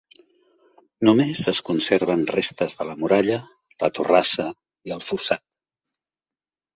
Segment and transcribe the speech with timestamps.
[1.07, 3.37] Només es conserven restes de la muralla,
[3.85, 4.47] la torrassa
[4.91, 5.45] i el fossat.